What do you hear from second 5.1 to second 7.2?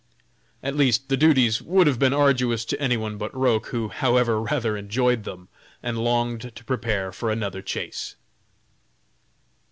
them, and longed to prepare